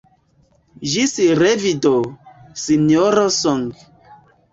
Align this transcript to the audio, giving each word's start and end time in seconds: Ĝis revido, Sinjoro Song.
Ĝis 0.93 1.11
revido, 1.39 1.91
Sinjoro 2.61 3.27
Song. 3.37 3.63